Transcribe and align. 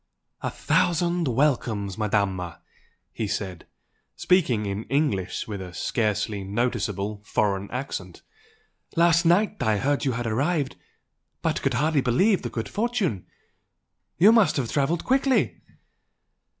"A 0.41 0.49
thousand 0.49 1.27
welcomes, 1.27 1.95
Madama!" 1.95 2.63
he 3.13 3.27
said, 3.27 3.67
speaking 4.15 4.65
in 4.65 4.85
English 4.85 5.47
with 5.47 5.61
a 5.61 5.75
scarcely 5.75 6.43
noticeable 6.43 7.21
foreign 7.23 7.69
accent 7.69 8.23
"Last 8.95 9.25
night 9.27 9.61
I 9.61 9.77
heard 9.77 10.03
you 10.03 10.13
had 10.13 10.25
arrived, 10.25 10.75
but 11.43 11.61
could 11.61 11.75
hardly 11.75 12.01
believe 12.01 12.41
the 12.41 12.49
good 12.49 12.67
fortune! 12.67 13.27
You 14.17 14.31
must 14.31 14.57
have 14.57 14.71
travelled 14.71 15.03
quickly?" 15.05 15.61